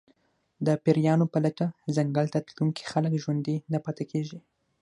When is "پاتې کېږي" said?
3.85-4.39